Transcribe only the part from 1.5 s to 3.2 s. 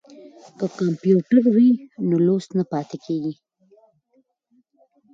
وي نو لوست نه پاتې